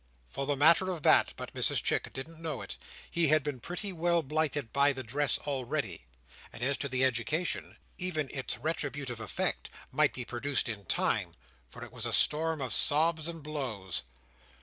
[0.29, 4.73] For the matter of that—but Mrs Chick didn't know it—he had been pretty well blighted
[4.73, 6.07] by the dress already;
[6.51, 11.35] and as to the education, even its retributive effect might be produced in time,
[11.69, 14.01] for it was a storm of sobs and blows.